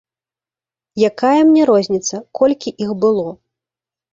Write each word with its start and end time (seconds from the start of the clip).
Якая 1.09 1.41
мне 1.49 1.67
розніца, 1.71 2.15
колькі 2.41 2.69
іх 2.87 2.99
было. 3.05 3.29